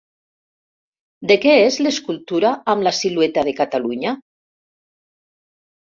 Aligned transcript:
De 1.33 1.37
què 1.43 1.53
és 1.67 1.77
l'escultura 1.83 2.55
amb 2.75 2.89
la 2.91 2.95
silueta 3.03 3.47
de 3.51 3.57
Catalunya? 3.63 4.19